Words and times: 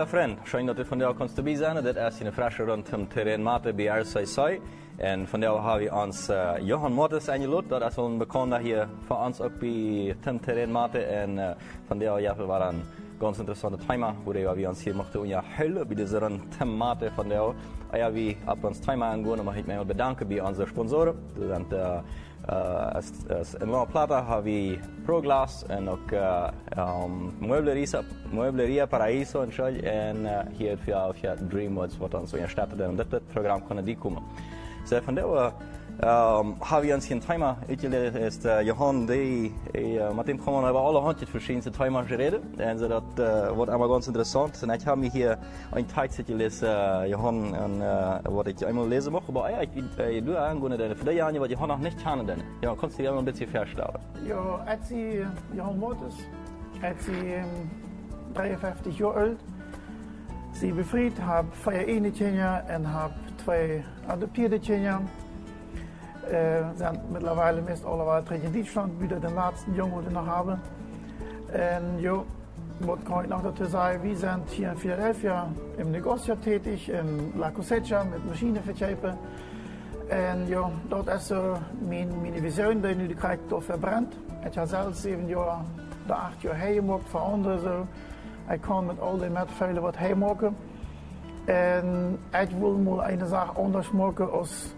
Hallo 0.00 0.12
lieve 0.12 0.26
vriend, 0.26 0.48
schön 0.48 0.66
dat 0.66 0.78
u 0.78 0.84
vandaag 0.84 1.14
konst 1.14 1.36
dabei 1.36 1.56
zijn. 1.56 1.82
Dit 1.82 1.96
is 1.96 2.20
een 2.20 2.32
frische 2.32 2.64
rond 2.64 2.92
om 2.92 3.08
terrein 3.08 3.42
Mate 3.42 3.72
bij 3.72 3.86
RCC. 3.86 4.60
En 4.96 5.28
vandaag 5.28 5.64
hebben 5.64 5.88
we 5.88 5.94
ons 5.94 6.28
uh, 6.30 6.52
Johan 6.60 6.92
Mortis 6.92 7.28
eingeladen. 7.28 7.68
Dat 7.68 7.90
is 7.90 7.96
een 7.96 8.18
bekende 8.18 8.58
hier 8.58 8.88
voor 9.06 9.16
ons 9.16 9.40
ook 9.40 9.58
bij 9.58 10.16
Tim 10.20 10.40
Terrein 10.40 10.70
Mate. 10.70 10.98
En 10.98 11.30
uh, 11.36 11.50
vandaag 11.86 12.20
ja, 12.20 12.36
we 12.36 12.44
waren 12.44 12.82
ganz 13.18 13.38
interessante 13.38 13.86
Thema, 13.86 14.14
wo 14.24 14.32
wir 14.32 14.68
uns 14.68 14.84
hier 14.84 14.94
mochten 14.94 15.28
ja 15.28 15.42
helfen 15.44 15.88
bei 15.88 15.94
dieser 15.94 16.30
Thematik 16.58 17.12
von 17.14 17.28
der 17.28 17.54
ja, 17.92 18.12
wie 18.12 18.36
ab 18.46 18.64
uns 18.64 18.80
Thema 18.80 19.10
angehen, 19.10 19.44
möchte 19.44 19.60
ich 19.60 19.66
mich 19.66 19.86
bedanken 19.86 20.28
bei 20.28 20.42
unseren 20.42 20.68
Sponsoren. 20.68 21.14
Das 21.36 21.48
sind 21.48 21.72
Uh, 22.48 22.96
en 22.96 23.30
as 23.40 23.56
Loma 23.60 23.86
Plata 23.86 24.20
har 24.20 24.40
vi 24.40 24.78
Proglass 25.06 25.62
och 25.88 26.12
eh, 26.12 26.50
uh, 26.78 27.04
um, 27.04 27.32
Möbleria, 27.40 28.02
Möbleria 28.32 28.86
Paraíso 28.86 29.42
en 29.42 29.50
skölj 29.50 29.86
en 29.86 30.26
uh, 30.26 30.42
hier 30.58 30.76
för, 30.76 31.12
för 31.12 31.36
Dreamwoods 31.36 31.98
vad 32.00 32.14
han 32.14 32.26
så 32.26 32.36
erstattet 32.36 32.80
och 32.80 32.94
detta 32.94 33.20
program 33.32 33.60
kunde 33.60 33.82
de 33.82 33.94
komma. 33.94 34.22
Så 34.86 35.00
från 35.00 35.14
det 35.14 35.22
var 35.22 35.52
har 36.02 36.80
vi 36.80 36.92
utgeleitet 37.68 38.16
ist 38.16 38.46
uh, 38.46 38.60
Johann 38.60 39.06
die 39.06 39.52
uh, 39.76 40.14
mit 40.14 40.28
dem 40.28 40.42
kann 40.42 40.54
man 40.54 40.70
über 40.70 40.80
alle 40.80 41.02
hundert 41.02 41.28
verschiedene 41.28 41.70
Themen 41.72 42.06
reden 42.06 42.40
und 42.56 42.78
so 42.78 42.88
das 42.88 43.02
uh, 43.18 43.56
wird 43.58 43.68
einmal 43.68 43.88
ganz 43.88 44.06
interessant. 44.08 44.62
Und 44.62 44.70
ich 44.70 44.86
habe 44.86 45.00
mir 45.00 45.10
hier 45.10 45.38
ein 45.72 45.86
Text 45.86 46.24
gelesen 46.26 46.68
Johann 47.06 47.52
und 47.52 47.80
was 47.80 48.46
ich 48.46 48.66
einmal 48.66 48.88
lesen 48.88 49.12
möchte 49.12 49.28
aber 49.28 49.44
uh, 49.44 50.20
du 50.20 50.40
angehen 50.40 50.78
denn 50.78 50.96
für 50.96 51.12
Jahre 51.12 51.40
was 51.40 51.50
Johann 51.50 51.68
noch 51.68 51.78
nicht 51.78 52.02
kennen 52.02 52.26
denn 52.26 52.42
ja 52.62 52.74
kannst 52.80 52.98
du 52.98 53.02
dir 53.02 53.12
ein 53.12 53.24
bisschen 53.24 53.50
vorstellen 53.50 53.98
Ja, 54.26 54.62
als 54.66 54.88
sie 54.88 55.26
Johann 55.54 55.78
Mortis, 55.78 56.16
als 56.82 57.04
sie 57.04 57.12
ähm, 57.12 57.70
53 58.34 58.98
Jahre 58.98 59.14
alt, 59.14 59.38
sie 60.52 60.72
befreit, 60.72 61.20
habe 61.20 61.48
vier 61.52 62.10
Kinder 62.10 62.64
und 62.74 62.90
habe 62.90 63.14
zwei 63.44 63.84
adoptierte 64.08 64.58
Kinder. 64.58 65.02
Äh, 66.28 66.76
sind 66.76 67.12
mittlerweile 67.12 67.62
meist 67.62 67.84
alle 67.84 68.24
terug 68.24 68.44
in 68.44 68.52
Deutschland, 68.52 69.00
wieder 69.00 69.18
den 69.18 69.34
letzten 69.34 69.74
Jungen, 69.74 70.04
den 70.04 70.12
noch 70.12 70.26
haben. 70.26 70.60
Und 71.52 72.00
ja, 72.00 72.22
was 72.80 73.04
kann 73.04 73.24
ich 73.24 73.30
noch 73.30 73.42
dazu 73.42 73.64
sagen? 73.64 74.02
Wir 74.02 74.16
sind 74.16 74.48
hier 74.50 74.70
in 74.70 74.76
Philadelphia 74.76 75.48
im 75.78 75.90
Negozio 75.90 76.36
tätig, 76.36 76.88
in 76.88 77.32
La 77.38 77.50
Cosecha 77.50 78.04
mit 78.04 78.24
Maschinenverkäufen. 78.26 79.18
En 80.08 80.46
ja, 80.48 80.70
dat 80.88 81.08
is 81.08 81.26
zo 81.26 81.56
mijn, 81.88 82.08
mijn 82.20 82.40
visie 82.40 82.80
die 82.80 82.94
nu 82.94 83.06
de 83.06 83.14
krijg 83.14 83.38
toch 83.46 83.64
verbrannt. 83.64 84.14
Ik 84.44 84.54
heb 84.54 84.68
zelf 84.68 84.96
zeven 84.96 85.26
jaar, 85.26 85.58
de 86.06 86.14
acht 86.14 86.40
jaar 86.40 86.54
heemaakt 86.54 87.08
voor 87.08 87.20
anderen 87.20 87.60
zo. 87.60 87.86
Ik 88.48 88.60
kan 88.60 88.86
met 88.86 89.00
al 89.00 89.18
die 89.18 89.30
metvelden 89.30 89.82
wat 89.82 89.96
heemaken. 89.96 90.56
En 91.44 92.18
ik 92.40 92.50
wil 92.58 92.78
maar 92.78 93.10
een 93.10 93.26
zaak 93.26 93.56
anders 93.56 93.90
maken 93.90 94.32
als 94.32 94.74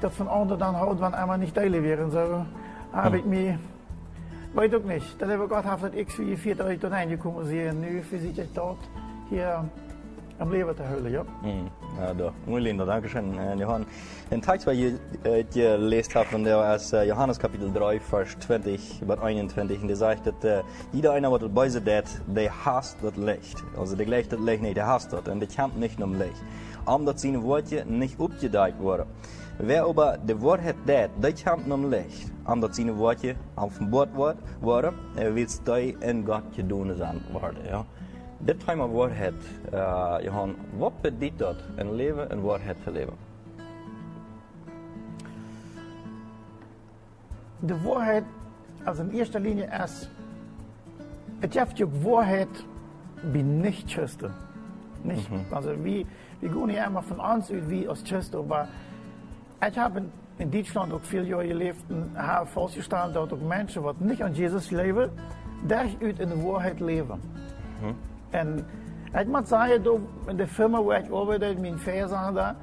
dat 0.00 0.12
van 0.12 0.28
anderen 0.28 0.58
dan 0.58 0.74
houd, 0.74 0.98
want 0.98 1.14
einmal 1.14 1.36
niet 1.36 1.54
delen 1.54 1.82
weer 1.82 2.00
en 2.00 2.10
zo. 2.10 2.44
Heb 2.90 3.14
ik 3.14 3.24
me, 3.24 3.54
weet 4.54 4.74
ook 4.74 4.84
niet. 4.84 5.14
Dat 5.16 5.28
heb 5.28 5.40
ik 5.40 5.48
gehad, 5.48 5.80
dat 5.80 5.94
ik 5.94 6.10
vier, 6.10 6.38
vier 6.38 6.62
uit 6.62 6.80
tot 6.80 6.90
einde 6.90 7.16
komen 7.16 7.46
zien. 7.46 7.66
En 7.66 7.80
nu 7.80 8.02
zit 8.10 8.38
ik 8.38 8.54
dat 8.54 8.76
hier 9.28 9.58
am 10.38 10.50
Leben 10.50 10.76
zu 10.76 10.82
houden, 10.82 11.12
ja. 11.12 11.24
Mm, 11.42 11.70
ja, 11.98 12.14
da. 12.14 12.32
Muy 12.46 12.60
lindo, 12.60 12.84
danke 12.84 13.08
schön, 13.08 13.34
Johann. 13.58 13.86
Den 14.30 14.42
Text, 14.42 14.66
was 14.66 14.74
ihr 14.74 14.98
äh, 15.22 15.44
gelesen 15.44 16.14
habt, 16.14 16.30
von 16.30 16.44
der 16.44 16.74
ist 16.74 16.92
äh, 16.92 17.04
Johannes 17.04 17.38
Kapitel 17.38 17.72
3, 17.72 18.00
Vers 18.00 18.36
20 18.40 19.00
bis 19.00 19.18
21, 19.18 19.82
und 19.82 19.88
der 19.88 19.96
sagt, 19.96 20.26
dass 20.26 20.44
äh, 20.44 20.62
jeder 20.92 21.12
einer, 21.12 21.30
der 21.30 21.48
dabei 21.48 21.66
ist, 21.66 21.80
der 21.86 22.64
hasst 22.64 22.96
das 23.02 23.16
Licht. 23.16 23.62
Also 23.78 23.94
der 23.94 24.06
gleicht 24.06 24.32
das 24.32 24.40
Licht 24.40 24.62
nicht, 24.62 24.76
der 24.76 24.86
hasst 24.86 25.12
das, 25.12 25.28
und 25.28 25.40
der 25.40 25.48
kämpft 25.48 25.76
nicht 25.76 26.02
um 26.02 26.18
Licht. 26.18 26.42
Omdat 26.86 27.20
seine 27.20 27.42
Worte 27.42 27.84
nicht 27.86 28.20
aufgedeckt 28.20 28.78
wurden. 28.78 29.06
Wer 29.58 29.84
aber 29.84 30.18
de 30.18 30.34
Wahrheit 30.42 30.76
dat, 30.86 31.10
der 31.22 31.32
kämpft 31.32 31.70
um 31.70 31.90
Licht. 31.90 32.30
Omdat 32.44 32.74
seine 32.74 32.96
Worte 32.96 33.36
auf 33.56 33.78
dem 33.78 33.90
Bord 33.90 34.10
worden, 34.60 34.94
er 35.16 35.34
will 35.34 35.46
die 35.66 35.96
in 36.00 36.24
Gott 36.24 36.42
gedaan 36.54 36.96
zijn 36.96 37.20
worden, 37.32 37.64
ja. 37.64 37.84
Dit 38.44 38.60
thema 38.60 38.86
waarheid, 38.86 39.34
uh, 39.72 40.18
Johan, 40.22 40.54
wat 40.78 41.00
betekent 41.00 41.38
dat 41.38 41.56
een 41.76 41.94
leven 41.94 42.30
in 42.30 42.42
waarheid 42.42 42.76
te 42.84 42.90
leven? 42.90 43.14
De 47.60 47.80
Wahrheit, 47.82 48.24
also 48.84 49.02
in 49.02 49.10
erster 49.10 49.40
Linie 49.40 49.64
ist, 49.84 50.10
es 51.40 51.50
gibt 51.50 51.78
ja 51.78 51.86
Wahrheit 52.02 52.64
wie 53.32 53.42
Nicht-Christen. 53.42 54.43
Nicht, 55.04 55.28
Also 55.50 55.70
wir, 55.84 56.04
wir 56.40 56.48
gehen 56.48 56.66
nicht 56.66 56.86
immer 56.86 57.02
von 57.02 57.20
uns 57.20 57.50
aus 57.50 57.68
wie 57.68 57.88
als 57.88 58.02
Christen, 58.04 58.36
aber 58.38 58.68
ich 59.68 59.78
habe 59.78 59.98
in, 59.98 60.12
in 60.38 60.50
Deutschland 60.50 60.92
auch 60.92 61.02
viele 61.02 61.24
Jahre 61.24 61.46
gelebt 61.48 61.90
und 61.90 62.16
habe 62.16 62.46
festgestellt, 62.46 63.14
dass 63.14 63.32
auch 63.32 63.40
Menschen, 63.40 63.82
die 64.00 64.04
nicht 64.04 64.22
an 64.22 64.34
Jesus 64.34 64.70
leben, 64.70 65.10
durch 65.68 65.96
in 66.00 66.16
de 66.16 66.42
Wahrheit 66.44 66.80
leben. 66.80 67.20
En 68.30 68.64
ik 69.20 69.26
moet 69.26 69.48
zeggen, 69.48 69.82
dat 69.82 69.98
in 70.26 70.36
de 70.36 70.46
firma 70.46 70.82
waar 70.82 71.04
ik 71.04 71.10
arbeide, 71.10 71.60
mijn 71.60 71.78
Versager, 71.78 72.54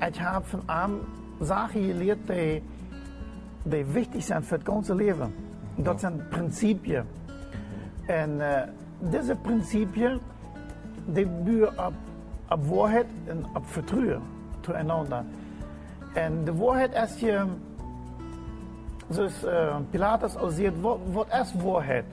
ik 0.00 0.14
heb 0.16 0.46
van 0.46 0.62
hem 0.66 1.00
Sachen 1.42 1.84
geleerd 1.84 2.26
die, 2.26 2.62
die 3.62 3.84
wichtig 3.84 4.22
zijn 4.22 4.44
voor 4.44 4.56
het 4.56 4.68
ganze 4.68 4.94
leven. 4.94 5.34
Dat 5.74 6.00
zijn 6.00 6.22
principes. 6.30 7.02
En 8.06 8.30
uh, 8.30 8.62
deze 8.98 9.36
principes, 9.42 10.18
die 11.14 11.26
buren 11.26 11.86
op, 11.86 11.92
op 12.48 12.66
waarheid 12.66 13.06
en 13.26 13.44
op 13.54 13.66
vertrouwen 13.66 14.22
zueinander. 14.60 15.24
En 16.12 16.44
de 16.44 16.54
waarheid 16.54 16.94
is 16.94 17.20
je, 17.20 17.44
zoals 19.10 19.44
uh, 19.44 19.76
Pilatus 19.90 20.36
al 20.36 20.50
zegt, 20.50 20.80
wat, 20.80 20.98
wat 21.12 21.26
is 21.42 21.54
waarheid? 21.62 22.04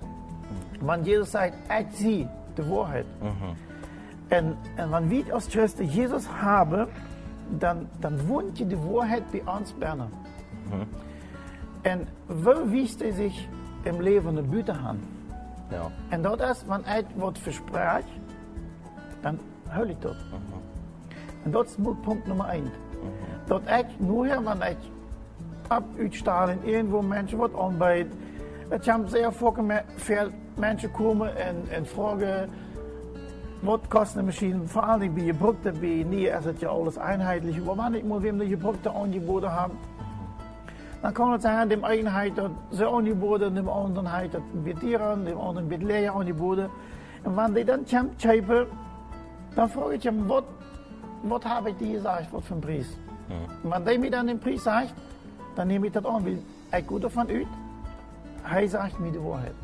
Want 0.79 1.05
Jezus 1.05 1.29
zegt, 1.29 1.53
ik 1.79 1.85
zie 1.93 2.27
de 2.53 2.67
waarheid. 2.67 3.05
En, 4.27 4.57
en 4.75 4.89
wenn 4.89 5.09
wir 5.09 5.33
als 5.33 5.47
Christen 5.47 5.87
Jesus 5.87 6.27
haben, 6.27 6.87
dann, 7.59 7.87
dann 7.99 8.27
wohnt 8.27 8.57
die 8.57 8.77
Wahrheit 8.77 9.23
bei 9.31 9.41
uns 9.57 9.73
binnen. 9.73 10.09
En 11.81 12.07
wo 12.25 12.69
wiest 12.69 12.99
hij 12.99 13.11
zich 13.11 13.47
im 13.83 14.01
Leben 14.01 14.35
een 14.35 14.49
Büte 14.49 14.71
aan? 14.71 14.99
Ja. 15.69 15.91
En 16.09 16.21
dat 16.21 16.41
is, 16.41 16.63
wanneer 16.65 16.97
ik 16.97 17.05
wat 17.15 17.37
verspreekt, 17.37 18.07
dan 19.25 19.39
hou 19.67 19.89
ik 19.89 20.01
dat. 20.01 20.15
En 21.43 21.51
dat 21.51 21.65
is 21.65 21.75
punt 22.01 22.25
nummer 22.25 22.45
1. 22.45 22.63
Dat 23.45 23.61
ik 23.61 23.85
nur, 23.97 24.43
wanneer 24.43 24.69
ik 24.69 24.77
ab 25.67 25.83
uitstalen 25.97 26.59
irgendwo 26.63 27.01
mensen 27.01 27.37
wat 27.37 27.55
aanbiedt, 27.55 28.13
het 28.69 28.83
zijn 28.83 29.07
zeer 29.07 29.33
veel 29.95 30.29
mensen 30.53 30.91
komen 30.91 31.37
en, 31.37 31.55
en 31.69 31.85
vragen, 31.85 32.49
wat 33.61 33.87
kost 33.87 34.15
een 34.15 34.25
machine? 34.25 34.59
Vor 34.65 34.81
allem 34.81 35.13
bij 35.13 35.23
je 35.23 35.33
Produkte, 35.33 35.71
bij 35.71 36.05
nie 36.09 36.27
is 36.27 36.45
het 36.45 36.59
ja 36.59 36.67
alles 36.67 36.95
einheitlich. 36.95 37.63
Wanneer 37.63 37.95
ik 37.95 38.03
moet 38.03 38.21
wem 38.21 38.37
de 38.37 38.47
je 38.47 38.57
Produkte 38.57 38.93
aangeboden 38.93 39.53
heb, 39.53 39.71
dan 41.01 41.11
kan 41.11 41.31
het 41.31 41.41
zijn 41.41 41.67
dem 41.67 41.83
Eigenheit 41.83 42.35
dat 42.35 42.51
ze 42.71 42.89
aangeboden, 42.89 43.53
dem 43.53 43.67
anderen 43.67 44.29
dat 44.31 44.41
wird 44.63 44.79
dieren, 44.79 45.25
dem 45.25 45.37
anderen 45.37 45.67
wird 45.67 45.83
leer 45.83 46.09
aangeboden. 46.09 46.69
En 47.23 47.33
wanneer 47.33 47.65
die 47.65 47.65
dan 47.65 47.83
komt 47.85 48.67
chepen, 49.55 49.65
dan 49.65 49.69
vraag 49.69 49.91
ik 49.91 50.03
hem, 50.03 50.27
wat, 50.27 50.43
wat 51.21 51.43
heb 51.43 51.67
ik 51.67 51.77
die 51.77 51.93
gezegd, 51.95 52.31
wat 52.31 52.43
voor 52.43 52.55
een 52.55 52.61
prijs? 52.61 52.87
En 53.27 53.69
wanneer 53.69 53.87
hij 53.87 53.97
mij 53.97 54.09
dan 54.09 54.25
den 54.25 54.37
prijs 54.37 54.63
zegt, 54.63 54.93
dan 55.55 55.67
neem 55.67 55.83
ik 55.83 55.93
dat 55.93 56.05
aan. 56.05 56.23
Wil 56.23 56.37
ik 56.71 56.83
goed 56.87 57.03
ervan 57.03 57.27
uit? 57.27 57.47
Hij 58.41 58.67
zegt 58.67 58.99
mir 58.99 59.11
de 59.11 59.21
waarheid. 59.21 59.55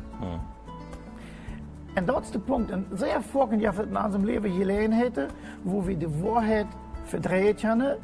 En 1.94 2.04
dat 2.04 2.22
is 2.22 2.30
de 2.30 2.38
punt. 2.38 2.70
En 2.70 2.86
zeer 2.94 3.22
vaak 3.22 3.50
in 3.50 3.64
unserem 3.64 4.24
Leben 4.24 4.50
Gelegenheiten, 4.50 5.28
wo 5.62 5.82
wir 5.82 5.98
die 5.98 6.22
Wahrheit 6.22 6.66
verdreht 7.04 7.62
haben, 7.62 7.98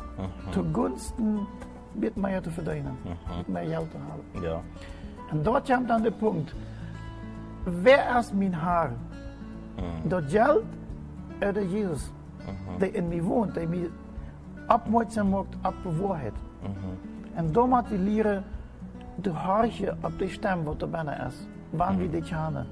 zugunsten 0.51 1.47
mit 1.93 2.17
mehr 2.17 2.43
zu 2.43 2.51
verdienen, 2.51 2.97
mit 3.37 3.49
mehr 3.49 3.67
Geld 3.67 3.91
zu 3.91 3.99
haben. 3.99 4.43
Ja. 4.43 4.61
En 5.31 5.43
dort 5.43 5.69
komt 5.69 5.89
dan 5.89 6.03
de 6.03 6.11
punt. 6.11 6.55
Wer 7.65 8.19
ist 8.19 8.35
mein 8.35 8.53
Haar? 8.53 8.93
Dat 10.05 10.23
Geld 10.29 10.65
oder 11.41 11.63
Jesus, 11.63 12.13
der 12.81 12.95
in 12.95 13.09
mir 13.09 13.25
wohnt, 13.25 13.55
der 13.57 13.69
mir 13.69 13.91
aufmerksam 14.69 15.31
macht 15.31 15.57
auf 15.63 15.75
die 15.85 16.01
Wahrheit. 16.01 16.35
En 17.35 17.53
dan 17.53 17.69
moet 17.69 17.89
we 17.89 17.99
leren 17.99 18.45
te 19.23 19.31
horchen 19.31 19.99
op 20.03 20.19
die 20.19 20.29
stem 20.29 20.65
wat 20.65 20.83
er 20.83 20.89
binnen 20.89 21.27
is. 21.27 21.47
Wanneer 21.71 21.99
we 21.99 22.11
dit 22.11 22.31
hebben. 22.31 22.67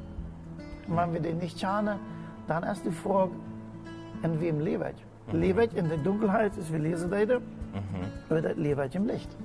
Wanneer 0.87 1.13
we 1.13 1.21
dit 1.21 1.41
niet 1.41 1.61
hebben, 1.61 1.99
dan 2.47 2.65
is 2.65 2.83
de 2.83 2.93
vraag, 2.93 3.29
in 4.23 4.39
wem 4.39 4.61
leef 4.61 4.81
ik? 4.81 4.95
Leef 5.31 5.57
ik 5.57 5.73
in 5.73 5.89
de 5.89 6.03
dunkelheid, 6.03 6.55
zoals 6.55 6.71
we 6.71 6.79
lezen 6.79 7.11
deden, 7.11 7.43
of 8.29 8.41
leef 8.57 8.79
ik 8.79 8.95
im 8.95 9.07
Licht? 9.07 9.37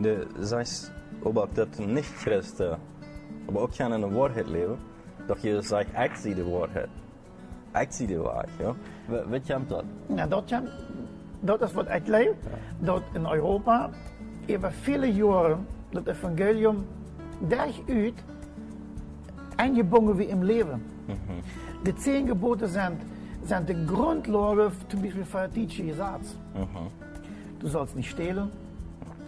De 0.00 0.26
sagst, 0.40 0.92
aber 1.24 1.48
dat 1.52 1.78
nicht 1.78 2.12
Christen, 2.22 2.78
aber 3.48 3.62
auch 3.62 3.76
keine 3.76 3.94
in 3.94 4.00
der 4.00 4.14
Wahrheit 4.14 4.48
leben, 4.48 4.78
doch 5.26 5.38
Jesus 5.38 5.68
sagt, 5.68 5.90
ich 6.06 6.16
sehe 6.16 6.34
die 6.34 6.44
Wahrheit. 6.44 6.88
Waar, 7.72 8.48
ja. 8.58 8.74
Wat, 9.28 9.40
komt 9.46 9.68
dat? 9.68 9.84
Ja, 10.14 10.26
dat, 10.26 10.48
ja, 10.48 10.62
dat 11.40 11.62
is 11.62 11.72
wat 11.72 11.90
ik 11.90 12.06
leef. 12.06 12.32
Dat 12.78 13.02
in 13.12 13.26
Europa 13.26 13.90
over 14.48 14.72
viele 14.72 15.12
jaren 15.12 15.66
dat 15.90 16.06
evangelium 16.06 16.86
derg 17.48 17.80
uit 17.88 18.24
eingebogen 19.56 20.16
wie 20.16 20.28
im 20.28 20.42
Leben. 20.42 20.82
Die 21.84 21.94
zehn 21.94 22.26
Gebote 22.26 22.68
sind, 22.68 23.00
sind 23.44 23.68
die 23.68 23.86
Grundlage 23.86 24.70
zum 24.88 25.02
Beispiel 25.02 25.24
für 25.24 25.48
die 25.48 25.66
Gesetz. 25.66 26.36
Du 27.58 27.68
sollst 27.68 27.96
nicht 27.96 28.10
stehlen, 28.10 28.50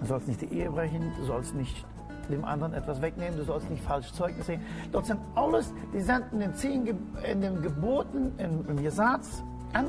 du 0.01 0.07
sollst 0.07 0.29
nicht 0.29 0.41
die 0.41 0.53
Ehe 0.53 0.71
brechen, 0.71 1.13
du 1.19 1.25
sollst 1.25 1.55
nicht 1.55 1.85
dem 2.29 2.45
anderen 2.45 2.75
etwas 2.75 3.01
wegnehmen, 3.01 3.37
du 3.37 3.45
sollst 3.45 3.69
nicht 3.71 3.83
falsch 3.83 4.13
Zeugnis 4.13 4.47
sehen. 4.47 4.61
Dort 4.93 5.07
sind 5.07 5.21
alles, 5.35 5.73
die 5.93 6.01
sind 6.01 6.25
in 6.33 6.41
den 6.41 6.55
zehn 6.55 6.87
in 6.87 7.41
den 7.41 7.63
Geboten, 7.63 8.33
in, 8.39 8.65
im 8.67 8.83
Gesetz 8.83 9.43
an, 9.73 9.87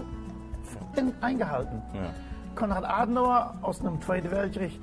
in, 0.96 1.14
eingehalten. 1.22 1.82
Ja. 1.94 2.14
Konrad 2.56 2.86
Adenauer 2.86 3.56
aus 3.62 3.80
dem 3.80 4.00
Zweiten 4.02 4.32
Weltkrieg, 4.32 4.80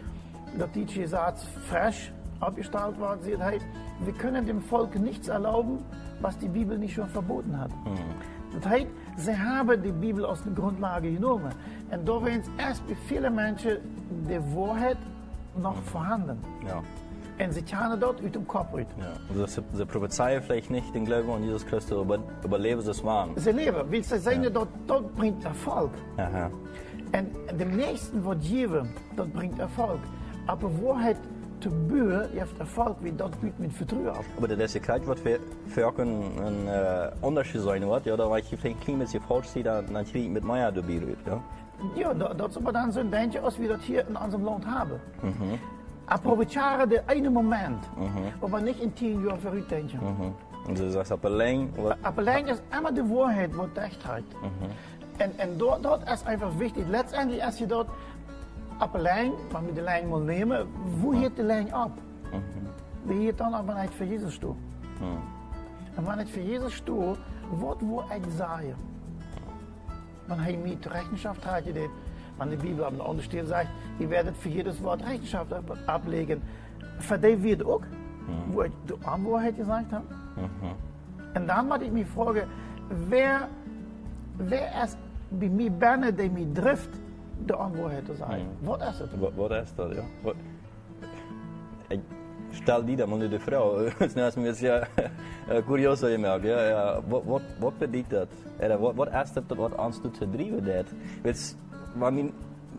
dat 0.58 0.75
die 0.75 0.85
Gesetz 0.85 1.44
frisch 1.69 2.12
abgestellt 2.41 2.99
war, 2.99 3.19
sieht, 3.19 3.41
hey, 3.41 3.61
wir 4.05 4.12
können 4.14 4.46
dem 4.46 4.61
Volk 4.61 4.99
nichts 4.99 5.29
erlauben, 5.29 5.79
was 6.20 6.37
die 6.38 6.49
Bibel 6.49 6.79
nicht 6.79 6.94
schon 6.94 7.08
verboten 7.08 7.58
hat. 7.58 7.70
Das 8.53 8.67
heißt, 8.67 8.87
sie 9.17 9.37
haben 9.37 9.82
die 9.82 9.93
Bibel 9.93 10.25
aus 10.25 10.43
der 10.43 10.53
Grundlage 10.53 11.12
genommen. 11.12 11.53
Und 11.91 12.08
da 12.08 12.12
waren 12.12 12.43
erst 12.58 12.87
bei 12.87 12.94
vielen 13.06 13.35
Menschen 13.35 13.79
die 14.29 14.41
Wahrheit 14.56 14.99
noch 15.56 15.76
vorhanden. 15.82 16.38
Ja. 16.67 16.82
Und 17.43 17.53
sie 17.53 17.63
kennen 17.63 17.99
dort 17.99 18.23
aus 18.23 18.31
dem 18.31 18.47
Kopf 18.47 18.75
uit. 18.75 18.87
ja. 18.99 19.47
Sie, 19.47 19.63
sie 19.73 19.87
prophezeien 19.87 20.43
vielleicht 20.43 20.71
nicht 20.71 20.95
den 20.95 21.05
Glauben 21.07 21.31
an 21.31 21.43
Jesus 21.43 21.65
Christus, 21.67 21.99
aber 21.99 22.19
überleben 22.45 22.83
sie 22.83 22.91
es 22.91 23.03
waren. 23.03 23.31
Sie 23.37 23.51
leben, 23.53 23.91
weil 23.91 24.03
sie 24.05 24.19
sehen, 24.19 24.47
dort, 24.53 24.69
dort 24.87 25.15
bringt 25.17 25.45
Erfolg. 25.45 25.91
Aha. 26.19 26.51
Und 27.13 27.61
dem 27.61 27.77
Nächsten 27.77 28.25
wird 28.25 28.43
geben, 28.43 28.89
das 29.17 29.29
bringt 29.29 29.59
Erfolg. 29.59 30.01
Aber 30.47 30.69
Wahrheit 30.83 31.17
zu 31.61 31.71
büren, 31.71 32.29
heeft 32.33 32.59
Erfolg, 32.59 32.97
wie 33.01 33.13
dat 33.13 33.41
biedt 33.41 33.59
met 33.59 33.73
vertrouwen 33.73 34.11
af. 34.11 34.25
Aber 34.37 34.49
das 34.49 34.75
ist 34.75 34.83
gleich, 34.83 35.07
was 35.07 35.21
für, 35.21 35.39
für 35.67 35.93
ein, 35.99 36.67
äh, 36.67 37.11
Unterschied 37.21 37.61
sein 37.63 37.87
wird, 37.87 38.07
ja, 38.07 38.17
da 38.17 38.31
war 38.31 38.39
ich 38.39 38.47
vielleicht 38.47 38.89
ein 38.89 38.99
bisschen 38.99 39.23
falsch, 39.23 39.47
sehe, 39.49 39.63
dann, 39.63 39.93
dann 39.93 40.05
kriege 40.05 40.25
ich 40.25 40.31
mit 40.31 40.45
Meier 40.45 40.73
dabei, 40.73 40.99
rührt, 40.99 41.19
ja. 41.27 41.43
Ja, 41.97 42.15
dat, 42.15 42.39
dat 42.41 42.51
is 42.51 42.57
aber 42.57 42.73
dann 42.73 42.93
so 42.93 43.01
ein 43.01 43.11
Bandje, 43.11 43.43
als 43.43 43.59
wir 43.59 43.69
das 43.69 43.83
hier 43.83 44.07
in 44.09 44.17
unserem 44.17 44.45
Land 44.45 44.67
haben. 44.67 45.01
Aprovecharen 46.11 46.89
de 46.89 47.03
ene 47.07 47.31
moment, 47.31 47.89
aber 48.41 48.61
nicht 48.61 48.81
in 48.81 48.95
tien 48.95 49.25
Jahren 49.25 49.41
verrückt 49.41 49.71
denken. 49.71 49.99
Mhm. 50.01 50.35
Und 50.67 50.79
du 50.79 50.91
sagst, 50.91 51.12
aber 51.12 51.29
allein, 51.29 51.69
was, 51.77 51.97
Aber 52.03 52.23
alleen 52.23 52.49
is 52.49 52.62
immer 52.77 52.93
die 52.93 53.09
Wahrheit, 53.09 53.57
wat 53.57 53.77
echt 53.77 54.05
hat. 54.05 54.23
En, 55.19 55.39
en 55.39 55.59
dort, 55.59 55.85
dort 55.85 56.03
ist 56.11 56.27
einfach 56.27 56.59
wichtig. 56.59 56.85
Letztendlich, 56.89 57.43
als 57.43 57.59
je 57.59 57.67
dort 57.67 57.89
op 58.81 58.95
een 58.95 59.01
lijn, 59.01 59.33
maar 59.53 59.62
met 59.62 59.75
de 59.75 59.83
lijn 59.83 60.09
moet 60.09 60.25
nemen, 60.25 60.67
hoe 61.01 61.17
heet 61.17 61.37
de 61.37 61.43
lijn 61.43 61.75
op? 61.75 61.93
Wie 63.03 63.19
heet 63.19 63.39
dan 63.39 63.55
op 63.55 63.67
vanuit 63.67 63.91
voor 63.95 64.06
Jezus 64.06 64.39
toe? 64.39 64.55
En 65.95 66.05
vanuit 66.05 66.31
voor 66.31 66.43
Jezus 66.43 66.81
toe, 66.85 67.17
wat 67.59 67.77
wil 67.81 68.05
ik 68.15 68.25
zeggen? 68.37 68.75
Want 70.27 70.41
hij 70.41 70.56
niet 70.56 70.87
Rechenschaft 70.87 71.45
hat 71.45 71.65
je 71.65 71.73
dit. 71.73 71.91
Want 72.41 72.51
de 72.53 72.57
Bibel 72.57 72.87
op 72.87 72.97
de 72.97 73.03
onderstel 73.05 73.45
zegt, 73.47 73.69
je 73.99 74.07
werdet 74.07 74.35
voor 74.37 74.51
jedes 74.51 74.81
Wort 74.81 75.03
Rechenschaft 75.03 75.53
ab- 75.53 75.77
ablegen. 75.87 76.43
Voor 76.99 77.19
die 77.21 77.37
wird 77.37 77.63
ook, 77.65 77.83
wo 78.53 78.63
ich 78.63 78.71
die 78.87 78.95
Unwahrheit 79.15 79.57
gesagt 79.57 79.93
habe. 79.93 80.05
Und 81.35 81.47
dann 81.47 81.69
muss 81.69 81.81
ich 81.83 81.91
mich 81.93 82.07
fragen, 82.07 82.43
wer, 83.09 83.49
wer 84.39 84.83
ist 84.85 84.97
bei 85.31 85.49
mir 85.49 85.71
binnen, 85.71 86.17
der 86.17 86.31
mich 86.31 86.47
trifft, 86.55 86.91
die 87.47 87.53
Unwahrheit 87.53 88.07
zu 88.07 88.15
sagen? 88.15 88.47
Was 88.63 88.81
ist 88.91 89.01
es? 89.01 89.21
wat, 89.21 89.37
wat 89.37 89.51
is 89.51 89.75
dat, 89.75 89.95
ja? 89.95 90.03
Wat, 90.23 90.35
ik 91.89 92.01
stel 92.51 92.85
die 92.85 92.97
dan 92.97 93.09
maar 93.09 93.19
nu 93.19 93.29
de 93.29 93.39
vrouw. 93.41 93.85
Het 93.99 94.17
is 94.17 94.35
een 94.35 94.43
beetje 94.43 94.87
uh, 95.51 95.59
curioso 95.67 96.07
je 96.09 96.19
merkt, 96.19 96.45
ja. 96.45 96.65
ja. 96.65 97.01
Wat, 97.09 97.23
wat, 97.25 97.43
wat 97.59 97.79
betekent 97.79 98.11
dat? 98.11 98.29
Eller, 98.59 98.79
wat, 98.79 98.95
wat 98.95 99.09
is 99.25 99.33
dat 99.33 99.45
wat 99.57 99.75
ons 99.75 100.01
doet 101.95 102.15
te 102.15 102.27
drijven 102.27 102.31
dat? 102.31 102.31
Weet 102.31 102.31
wanneer 102.31 102.31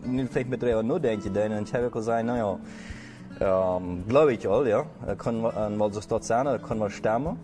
nu 0.02 0.26
vielleicht 0.26 0.48
mit 0.48 0.62
drüber 0.62 0.82
nur 0.82 1.00
denke, 1.00 1.30
dann 1.30 1.64
ich 1.64 1.74
habe 1.74 1.90
gesagt, 1.90 2.24
naja, 2.24 2.58
ähm, 3.40 4.04
glaube 4.08 4.34
ich 4.34 4.48
all, 4.48 4.66
ja, 4.66 4.84
kann 5.16 5.40
man 5.40 5.76
mal 5.76 5.92
so 5.92 6.00
dort 6.08 6.24
sein, 6.24 6.60
kann 6.62 6.78
man 6.78 6.90
sterben, 6.90 7.36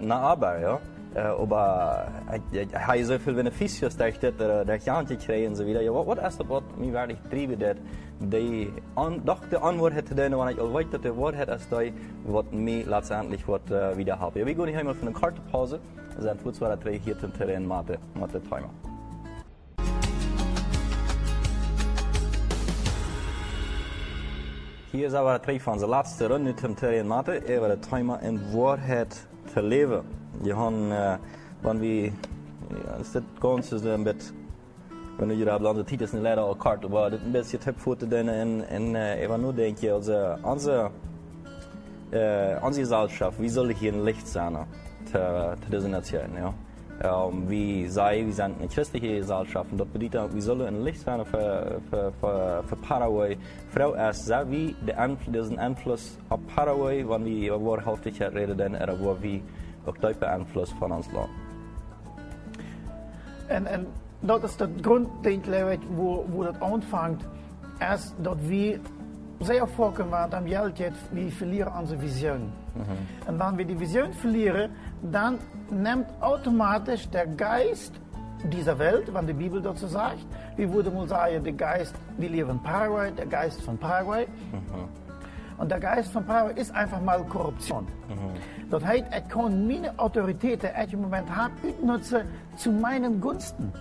na 0.00 0.20
aber, 0.20 0.58
ja, 0.58 0.80
aber 1.38 2.08
ich, 2.34 2.60
ich, 2.60 2.68
ich 2.68 2.74
habe 2.74 3.04
so 3.04 3.18
viel 3.18 3.34
Beneficios, 3.34 3.96
dass 3.96 4.08
ich 4.08 4.18
das, 4.18 4.36
dass 4.36 4.78
ich 4.78 4.84
Jantje 4.84 5.16
kriege 5.16 5.48
und 5.48 5.56
so 5.56 5.66
wieder, 5.66 5.80
ja, 5.80 5.92
was, 5.92 6.06
was 6.06 6.18
ist 6.32 6.40
das, 6.40 6.48
was 6.48 6.62
mir 6.76 6.92
wirklich 6.92 7.18
treiben, 7.30 7.58
dass 7.58 7.76
die, 8.20 8.72
an, 8.94 9.22
doch 9.24 9.40
die 9.50 9.56
Antwort 9.56 9.94
hätte 9.94 10.14
dann, 10.14 10.38
wenn 10.38 10.48
ich 10.48 10.60
all 10.60 10.84
dass 10.84 11.00
die 11.00 11.16
Wahrheit 11.16 11.48
ist, 11.48 11.70
die, 11.70 11.92
was 12.26 12.44
mir 12.50 12.86
letztendlich 12.86 13.46
was, 13.46 13.70
äh, 13.70 13.96
wieder 13.96 14.18
habe. 14.18 14.40
Ja, 14.40 14.46
wir 14.46 14.54
gehen 14.54 14.68
hier 14.68 14.84
mal 14.84 14.94
für 14.94 15.06
eine 15.06 15.12
Kartepause, 15.12 15.80
sind 16.18 16.40
vor 16.40 16.52
zwei, 16.52 16.74
drei 16.76 16.98
hier 16.98 17.18
zum 17.18 17.32
Terrain 17.32 17.66
Mathe, 17.66 17.98
Mathe 18.14 18.40
Timer. 18.42 18.70
Hier 24.96 25.06
is 25.06 25.12
aber 25.12 25.40
twee 25.40 25.62
van 25.62 25.78
de 25.78 25.86
laatste 25.86 26.26
runde 26.26 26.54
zum 26.60 26.74
Terrain 26.74 27.06
Mathe, 27.06 27.42
over 27.48 27.68
de 27.68 27.78
timer 27.78 28.22
in 28.22 28.40
Wahrheit 28.52 29.26
te 29.52 29.62
leven. 29.62 30.04
Je 30.42 30.54
gaan, 30.54 30.92
uh, 30.92 31.14
wanneer 31.60 32.02
we, 32.02 32.12
ja, 32.84 32.94
is 33.00 33.10
dit 33.10 33.22
ganz 33.38 33.72
is 33.72 33.82
een 33.82 34.02
beetje, 34.02 34.32
wanneer 35.18 35.36
je 35.36 35.44
daar 35.44 35.60
landen, 35.60 35.84
tiet 35.84 36.00
is 36.00 36.12
een 36.12 36.20
leider 36.20 36.44
al 36.44 36.54
kart, 36.54 36.88
maar 36.88 37.10
dit 37.10 37.20
een 37.24 37.30
beetje 37.30 37.58
tip 37.58 37.78
voor 37.78 37.96
te 37.96 38.08
doen 38.08 38.28
en, 38.28 38.68
en 38.68 38.94
uh, 38.94 39.20
even 39.20 39.40
nu 39.40 39.54
denk 39.54 39.78
je, 39.78 39.92
also, 39.92 40.36
onze, 40.42 40.90
uh, 42.10 42.62
onze 42.62 42.80
Gesellschaft, 42.80 43.38
wie 43.38 43.50
soll 43.50 43.74
hier 43.74 43.92
ein 43.92 44.02
Licht 44.02 44.28
sein, 44.28 44.56
te 45.10 45.52
deze 45.68 45.88
Nation, 45.88 46.34
ja. 46.34 46.52
Um, 47.04 47.46
wie 47.50 47.86
sei, 47.88 48.24
wir 48.24 48.32
sind 48.32 48.58
eine 48.58 48.68
christliche 48.68 49.18
Gesellschaft 49.18 49.70
und 49.70 49.78
das 49.78 49.86
bedeutet, 49.88 50.34
wir 50.34 50.40
sollen 50.40 50.66
ein 50.66 50.82
Licht 50.82 51.00
sein 51.00 51.22
für, 51.26 51.78
für, 51.90 52.10
für, 52.18 52.62
für 52.66 52.76
Paraguay. 52.76 53.36
Frau 53.68 53.94
erst, 53.94 54.24
sei 54.24 54.44
wie 54.48 54.74
der 54.86 54.98
Einfluss, 54.98 55.30
diesen 55.34 55.58
Einfluss 55.58 56.18
auf 56.30 56.40
Paraguay, 56.54 57.06
wenn 57.06 57.26
wir 57.26 57.54
über 57.54 57.64
Wahrhaftigkeit 57.66 58.32
reden, 58.34 58.56
dann 58.56 58.74
oder 58.76 58.98
wo 58.98 59.14
wir 59.20 59.40
auch 59.84 59.96
dort 60.00 60.18
beeinflusst 60.20 60.72
von 60.78 60.90
uns 60.92 61.12
Land. 61.12 61.28
En, 63.48 63.66
en 63.66 63.86
dat 64.20 64.44
is 64.44 64.56
grond, 64.80 65.08
denk 65.22 65.46
ik, 65.46 65.80
wo, 65.96 66.24
wo 66.32 66.42
dat 66.42 66.60
aanvangt, 66.60 67.24
is 67.94 68.14
dat 68.22 68.38
we 68.48 68.80
sehr 69.40 69.66
vorkommen 69.66 70.10
waren 70.10 70.32
am 70.32 70.46
Geld 70.46 70.78
jetzt, 70.78 71.12
wir 71.12 71.30
verlieren 71.30 71.72
unsere 71.78 72.00
Vision. 72.00 72.52
Und 73.26 73.38
wenn 73.38 73.58
wir 73.58 73.64
die 73.64 73.78
Vision 73.78 74.12
verlieren, 74.12 74.70
dann 75.02 75.38
nimmt 75.70 76.06
automatisch 76.20 77.08
der 77.10 77.26
Geist 77.26 77.92
dieser 78.44 78.78
Welt, 78.78 79.12
wenn 79.12 79.26
die 79.26 79.32
Bibel 79.32 79.60
dazu 79.60 79.86
sagt, 79.86 80.26
wie 80.56 80.66
man 80.66 81.08
sagen, 81.08 81.42
der 81.42 81.52
Geist, 81.52 81.94
wir 82.18 82.28
leben 82.28 82.50
in 82.50 82.62
Paraguay, 82.62 83.10
der 83.12 83.26
Geist 83.26 83.60
von 83.62 83.78
Paraguay. 83.78 84.26
Und 85.58 85.70
der 85.70 85.80
Geist 85.80 86.12
von 86.12 86.24
Paraguay 86.24 86.60
ist 86.60 86.74
einfach 86.74 87.00
mal 87.00 87.24
Korruption. 87.24 87.86
Das 88.70 88.84
heißt, 88.84 89.04
ich 89.16 89.28
kann 89.28 89.66
meine 89.66 89.98
Autorität, 89.98 90.62
die 90.62 90.68
ich 90.84 90.92
im 90.92 91.02
Moment 91.02 91.34
habe, 91.34 91.52
utnutzen 91.62 92.22
zu 92.56 92.70
meinen 92.70 93.20
Gunsten. 93.20 93.72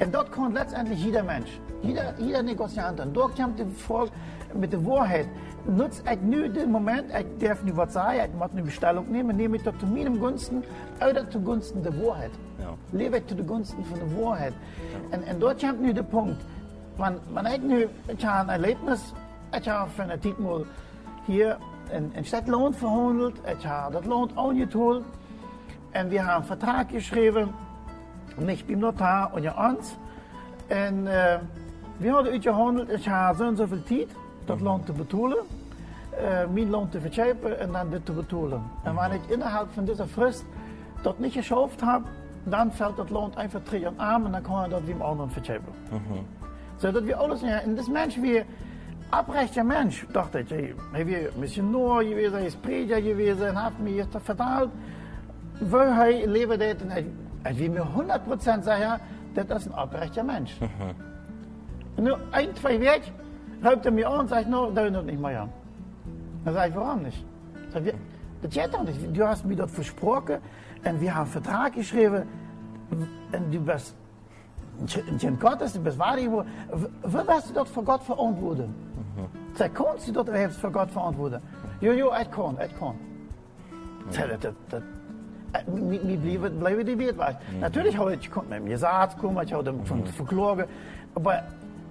Und 0.00 0.14
dort 0.14 0.32
kann 0.32 0.52
letztendlich 0.52 1.04
jeder 1.04 1.22
Mensch, 1.22 1.60
jeder, 1.82 2.14
jeder 2.18 2.42
Negoziant. 2.42 2.98
Und 3.00 3.14
dort 3.14 3.36
kommt 3.36 3.58
die 3.58 3.64
Frage 3.64 4.10
mit 4.54 4.72
der 4.72 4.84
Wahrheit. 4.84 5.26
Nutze 5.66 6.02
ich 6.12 6.20
nu 6.20 6.46
den 6.48 6.70
Moment, 6.70 7.06
ich 7.18 7.46
darf 7.46 7.62
nicht 7.62 7.76
was 7.76 7.94
sagen, 7.94 8.18
ich 8.22 8.38
muss 8.38 8.50
eine 8.52 8.62
Bestellung 8.62 9.10
nehmen, 9.10 9.34
nehme 9.36 9.56
ich 9.56 9.62
das 9.62 9.74
zu 9.78 9.86
meinen 9.86 10.20
Gunsten 10.20 10.62
oder 10.96 11.28
zu 11.30 11.40
Gunsten 11.40 11.82
der 11.82 11.94
Wahrheit. 12.02 12.32
Ja. 12.60 12.74
Lebe 12.92 13.18
ich 13.18 13.26
zu 13.26 13.34
den 13.34 13.46
Gunsten 13.46 13.82
von 13.84 13.98
der 13.98 14.22
Wahrheit. 14.22 14.52
Und, 15.10 15.26
und 15.26 15.40
dort 15.40 15.60
kommt 15.60 15.80
nu 15.80 15.92
der 15.94 16.02
Punkt, 16.02 16.36
wenn, 16.98 17.16
wenn 17.32 17.46
ich 17.46 17.62
nu, 17.62 18.26
ein 18.28 18.48
Erlebnis, 18.50 19.14
ich 19.58 19.68
habe 19.68 19.90
von 19.90 20.08
der 20.08 20.20
Zeit 20.20 20.38
mal 20.38 20.66
hier 21.26 21.56
in, 21.96 22.12
in 22.12 22.24
Stadtlohn 22.26 22.74
verhandelt, 22.74 23.36
ich 23.58 23.66
habe 23.66 23.94
das 23.94 24.04
Lohn 24.04 24.36
angeholt 24.36 25.04
und 25.94 26.10
wir 26.10 26.26
haben 26.26 26.36
einen 26.36 26.44
Vertrag 26.44 26.90
geschrieben, 26.90 27.54
nicht 28.38 28.66
beim 28.66 28.80
Notar 28.80 29.32
und 29.32 29.44
ja 29.44 29.66
uns. 29.66 29.96
Und 30.68 31.06
äh, 31.06 31.38
wir 32.00 32.12
haben 32.12 32.26
uitgehandeld, 32.26 32.90
ich 32.90 33.08
habe 33.08 33.38
so 33.38 33.44
und 33.44 33.56
so 33.56 33.66
viel 33.66 33.84
Zeit, 33.84 34.08
das 34.46 34.60
Lohn 34.60 34.86
zu 34.86 34.92
betalen, 34.92 35.44
äh, 36.18 36.46
mein 36.46 36.70
Lohn 36.70 36.90
zu 36.90 37.00
verkaufen 37.00 37.52
und 37.64 37.72
dann 37.72 37.90
das 37.90 38.04
zu 38.04 38.14
betalen. 38.14 38.62
Und 38.84 38.96
wenn 38.96 39.20
ich 39.20 39.30
innerhalb 39.30 39.70
von 39.72 39.86
dieser 39.86 40.06
Frist 40.06 40.44
das 41.02 41.18
nicht 41.18 41.34
geschafft 41.34 41.82
habe, 41.82 42.04
dann 42.46 42.70
fällt 42.72 42.98
das 42.98 43.10
Lohn 43.10 43.34
einfach 43.36 43.60
terug 43.64 43.86
an 43.86 43.94
Arm 43.98 44.26
und 44.26 44.32
dann 44.32 44.44
kann 44.44 44.66
ich 44.66 44.70
das 44.70 44.86
wie 44.86 44.92
im 44.92 45.02
anderen 45.02 45.30
verkaufen. 45.30 45.74
So 46.78 46.90
dat 46.92 47.06
wir 47.06 47.18
alles, 47.20 47.40
ja, 47.42 47.58
en 47.58 47.76
das 47.76 47.88
Mensch 47.88 48.20
wie 48.20 48.42
abrechter 49.10 49.64
Mensch, 49.64 50.06
dachte 50.12 50.40
ich, 50.40 50.50
hey, 50.50 50.74
hij 50.92 51.06
weer 51.06 51.30
missionair 51.36 52.04
gewesen, 52.04 52.32
hij 52.32 52.46
is 52.46 52.56
prediger 52.56 53.00
gewesen 53.00 53.48
en 53.48 53.56
heeft 53.56 53.78
me 53.78 53.88
hier 53.90 54.06
verteld, 54.10 54.70
waar 55.60 55.94
hij 55.94 56.26
leven 56.26 56.58
deed 56.58 56.82
en 56.82 56.90
hij 56.90 57.06
Ich 57.50 57.58
will 57.58 57.68
mir 57.68 57.84
100% 57.84 58.62
sicher, 58.62 59.00
das 59.34 59.66
ist 59.66 59.66
ein 59.68 59.74
abrechter 59.74 60.24
Mensch. 60.24 60.52
Und 61.96 62.04
nur 62.04 62.18
ein, 62.32 62.54
zwei 62.56 62.80
Weg, 62.80 63.02
raubt 63.64 63.86
er 63.86 63.92
mir 63.92 64.08
an 64.08 64.20
und 64.20 64.28
sagt, 64.28 64.48
no, 64.48 64.70
da 64.70 64.86
ich 64.86 64.92
nicht 64.92 65.20
mehr 65.20 65.40
haben. 65.40 65.52
Dann 66.44 66.54
sage 66.54 66.70
ich, 66.70 66.76
warum 66.76 67.02
nicht? 67.02 67.24
Sag, 67.72 67.84
wir, 67.84 67.94
das 68.42 68.52
geht 68.52 68.74
doch 68.74 68.84
nicht. 68.84 69.16
Du 69.16 69.26
hast 69.26 69.44
mir 69.44 69.56
das 69.56 69.70
versprochen 69.70 70.38
und 70.84 71.00
wir 71.00 71.14
haben 71.14 71.22
einen 71.22 71.42
Vertrag 71.42 71.72
geschrieben 71.72 72.24
und 72.90 73.52
du 73.52 73.60
bist 73.60 73.96
ein 74.80 75.18
Kind 75.18 75.40
Gottes, 75.40 75.72
du 75.72 75.80
bist 75.80 75.98
wahr, 75.98 76.16
wo, 76.28 76.44
wo 77.02 77.18
wirst 77.26 77.50
du 77.50 77.54
dort 77.54 77.68
vor 77.68 77.84
Gott 77.84 78.02
verantworten? 78.02 78.74
Mhm. 79.16 79.54
Sag, 79.54 79.74
kannst 79.74 80.08
du 80.08 80.12
dort 80.12 80.28
überhaupt 80.28 80.54
vor 80.54 80.70
Gott 80.70 80.90
verantworten? 80.90 81.40
Jo, 81.80 81.92
jo, 81.92 82.10
ich 82.20 82.30
kann, 82.30 82.58
ich 82.64 82.78
kann. 82.78 82.94
Sag, 84.10 84.28
das, 84.40 84.52
das, 84.68 84.82
das, 85.52 85.66
mir 85.66 86.50
blijven 86.50 86.86
die 86.86 87.16
was. 87.16 87.34
Mhm. 87.52 87.60
Natürlich 87.60 87.96
habe 87.96 88.14
ich, 88.14 88.20
ich 88.20 88.30
konnte 88.30 88.50
mit 88.50 88.64
mir 88.64 88.78
Satz 88.78 89.16
kommen, 89.16 89.40
ich 89.44 89.52
habe 89.52 89.72
von 89.84 90.00
mhm. 90.00 90.06
verklagen, 90.06 90.64
aber 91.14 91.44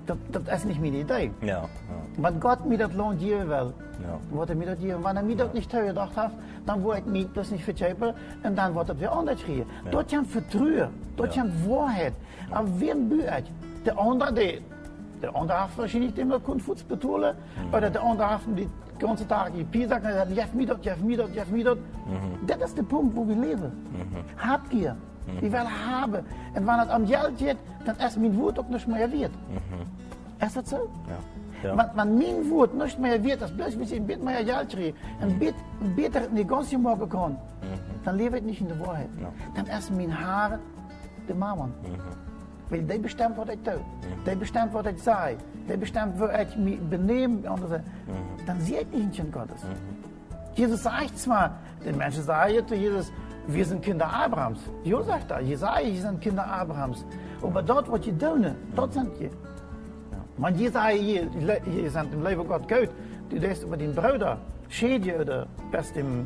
das, 0.06 0.18
das 0.46 0.60
ist 0.60 0.66
nicht 0.66 0.82
meine 0.82 0.98
Idee. 0.98 1.32
Ja, 1.42 1.48
ja. 1.48 1.70
Wenn 2.18 2.40
Gott 2.40 2.66
mir 2.66 2.78
das 2.78 2.94
Lohn 2.94 3.18
geben 3.18 3.50
will, 3.50 3.74
Ja. 4.04 4.20
er 4.50 4.56
mir 4.56 4.66
das 4.66 4.80
geben. 4.80 5.04
Wenn 5.04 5.18
er 5.18 5.24
mir 5.24 5.36
das 5.38 5.54
nicht 5.54 5.72
gedacht 5.72 6.16
hat, 6.18 6.32
dann 6.66 6.84
wird 6.84 7.00
ich 7.00 7.06
mich 7.06 7.28
das 7.34 7.52
nicht 7.52 7.64
verzeihpen 7.64 8.14
und 8.44 8.56
dann 8.58 8.76
wird 8.76 8.90
es 8.90 8.98
wieder 9.00 9.12
anders 9.14 9.42
kriegen. 9.42 9.66
Ja. 9.86 9.92
Dort 9.92 10.14
haben 10.14 10.26
Vertrauen, 10.26 10.88
dort 11.16 11.36
Ja. 11.36 11.42
haben 11.44 11.52
Wahrheit. 11.70 12.14
Aber 12.52 12.68
wem 12.80 13.10
büht? 13.10 13.26
Der 13.86 13.98
andere, 14.00 14.34
der, 14.34 14.54
der 15.22 15.36
andere 15.36 15.62
hat 15.64 15.78
wahrscheinlich 15.78 16.14
dem 16.14 16.28
noch 16.30 16.42
Fuß 16.42 16.84
betonen, 16.84 17.36
Mhm. 17.68 17.74
oder 17.74 17.90
der 17.90 18.02
andere 18.04 18.30
hat 18.30 18.42
die 18.58 18.68
ganze 19.00 19.28
Tag 19.28 19.52
die 19.56 19.64
Pisa 19.64 20.00
sagt, 20.00 20.32
jeff 20.32 20.54
mir 20.54 20.68
das, 20.68 20.78
jeff 20.82 21.02
mir 21.02 21.18
das, 21.18 21.30
jeff 21.34 21.50
mir 21.50 21.64
das. 21.66 21.78
Mhm. 21.78 22.48
Das 22.48 22.58
ist 22.70 22.78
der 22.78 22.84
Punkt, 22.84 23.16
wo 23.16 23.28
wir 23.28 23.36
leben. 23.36 23.72
Habt 24.38 24.74
ihr? 24.74 24.96
Wir 25.40 25.52
werden 25.52 25.70
haben. 25.88 26.24
Und 26.56 26.68
wenn 26.68 26.80
es 26.80 26.90
am 26.90 27.06
Geld 27.06 27.38
geht, 27.38 27.58
dann 27.86 27.96
ist 27.98 28.18
mein 28.18 28.36
Wut 28.38 28.60
auch 28.60 28.68
nicht 28.68 28.88
mehr 28.88 29.12
wert. 29.12 29.32
Ist 30.40 30.58
das 30.58 30.70
so? 30.70 30.90
Ja. 31.08 31.18
Ja. 31.64 31.78
Wenn, 31.78 31.90
wenn 31.96 32.18
mijn 32.18 32.50
woord 32.50 32.74
niet 32.74 33.00
meer 33.00 33.22
weet, 33.22 33.42
als 33.42 33.52
bloß 33.52 33.78
bis 33.78 33.92
een 33.92 34.06
beetje 34.06 34.24
meer 34.24 34.46
geld 34.46 34.68
krijg, 34.68 34.94
een 35.22 35.38
beetje 35.38 35.54
een 35.82 35.94
beter 35.96 36.28
negotie 36.32 36.78
maken 36.78 37.08
kan, 37.08 37.38
dan 38.04 38.16
leef 38.16 38.34
ik 38.34 38.44
niet 38.44 38.60
in 38.60 38.68
de 38.68 38.78
waarheid. 38.78 39.10
Ja. 39.20 39.30
Dan 39.54 39.68
is 39.78 39.90
mijn 39.90 40.12
haar 40.12 40.60
de 41.26 41.34
mammon. 41.34 41.74
Weil 42.70 42.86
die 42.86 43.00
bestimmt, 43.00 43.36
was 43.36 43.48
ich 43.50 43.62
tue. 43.64 43.80
Die 44.26 44.36
bestimmt, 44.36 44.74
was 44.74 44.86
ich 44.86 45.02
sage. 45.02 45.36
Die 45.68 45.78
bestimmt, 45.78 46.20
wie 46.20 46.42
ich 46.42 46.56
mich 46.58 46.80
benehme. 46.90 47.48
Andere. 47.48 47.82
Dann 48.46 48.62
sehe 48.62 48.80
ich 48.82 48.88
nicht 48.92 49.04
ein 49.04 49.12
Kind 49.12 49.32
Gottes. 49.32 49.62
Jesus 50.56 50.84
sagt 50.84 51.20
zwar, 51.20 51.52
die 51.86 51.94
Menschen 51.94 52.24
sagen 52.24 52.54
Jesus, 52.70 53.12
wir 53.48 53.66
sind 53.66 53.82
Kinder 53.82 54.08
Abrahams. 54.12 54.60
Jo 54.84 55.02
sagt 55.04 55.32
er, 55.32 55.42
Jesaja, 55.42 55.88
ihr 55.88 56.02
sind 56.02 56.22
Kinder 56.22 56.46
Abrahams. 56.46 57.06
Aber 57.42 57.62
dort, 57.62 57.92
was 57.92 58.06
ihr 58.08 58.18
tun, 58.18 58.46
dort 58.76 58.94
sind 58.94 59.10
ihr. 59.20 59.30
Want 60.38 60.58
je 60.60 60.72
zei, 60.72 60.96
je, 60.98 61.28
je 61.66 61.90
bent 61.90 62.14
im 62.14 62.24
Leben 62.24 62.48
Gott 62.48 62.68
gut, 62.68 62.90
du 63.30 63.40
denkst 63.40 63.62
über 63.64 63.78
den 63.78 63.94
Bruder, 63.94 64.38
Schädje 64.70 65.20
oder 65.22 65.46
bist 65.72 65.96
im 65.98 66.26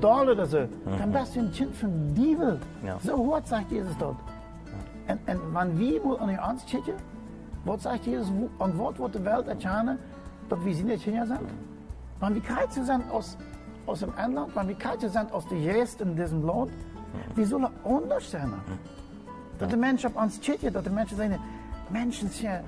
Dorl 0.00 0.28
oder 0.30 0.44
so, 0.46 0.58
dann 0.98 1.12
bist 1.12 1.36
du 1.36 1.40
ein 1.40 1.52
Kind 1.52 1.74
von 1.74 2.14
Diebel. 2.14 2.58
So 3.02 3.32
hart 3.32 3.46
sagt 3.48 3.70
Jesus 3.72 3.96
dort. 3.98 4.16
Und, 5.08 5.20
und 5.28 5.54
wenn 5.54 5.78
wir 5.78 6.20
an 6.20 6.28
die 6.28 6.36
Angst 6.38 6.68
schicken, 6.68 6.94
was 7.64 7.82
sagt 7.84 8.06
Jesus, 8.06 8.30
wo- 8.36 8.50
an 8.62 8.72
was 8.78 8.98
wird 8.98 9.14
die 9.14 9.24
Welt 9.24 9.46
erkennen, 9.48 9.98
dass 10.48 10.64
wir 10.64 10.74
sie 10.74 10.82
nicht 10.84 11.04
hier 11.04 11.24
sind? 11.26 11.40
Wenn 12.20 12.34
wir 12.34 12.42
kalt 12.42 12.72
sind 12.72 12.90
aus, 13.10 13.38
aus 13.86 14.00
dem 14.00 14.12
Inland, 14.24 14.54
wir 14.54 14.74
kalt 14.74 15.00
sind 15.00 15.32
aus 15.32 15.46
der 15.48 15.58
Jäst 15.58 16.00
in 16.00 16.16
diesem 16.16 16.44
Land, 16.44 16.70
wie 17.34 17.44
soll 17.44 17.64
er 17.64 17.70
anders 17.84 18.30
sein? 18.30 18.52
Dat 19.58 19.70
de 19.70 19.76
mensen 19.76 20.10
op 20.10 20.16
ons 20.22 20.38
chitje, 20.40 20.70
dat 20.70 20.84
de 20.84 20.90
mensen 20.90 21.16
zijn, 21.16 21.40
mensen 21.88 22.28
zijn, 22.30 22.64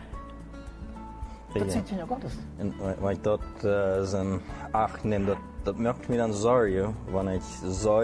dat 1.52 1.64
Ja. 1.64 1.70
zijn 1.70 1.84
Kinder 1.84 2.06
Gottes. 2.06 2.32
En 2.58 2.72
ich 3.10 3.20
dort 3.22 3.64
äh, 3.64 4.04
sind 4.04 4.40
acht 4.72 5.04
nehme, 5.04 5.26
das, 5.26 5.36
das 5.64 5.76
macht 5.76 6.08
mir 6.08 6.18
dann 6.18 6.32
Sorge, 6.32 6.94
wenn 7.12 7.28
ich 7.28 7.42
so, 7.62 8.02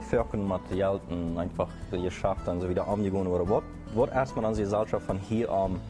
viel 0.00 0.24
Materialien 0.46 1.38
einfach 1.38 1.68
geschafft 1.90 2.46
haben, 2.46 2.60
so 2.60 2.68
wieder 2.68 2.86
umgegangen 2.88 3.26
wurde. 3.26 3.48
Was, 3.48 3.62
was 3.94 4.10
erstmal 4.10 4.44
an 4.44 4.54
die 4.54 4.62
Gesellschaft 4.62 5.06
von 5.06 5.18
hier 5.18 5.50
am, 5.50 5.80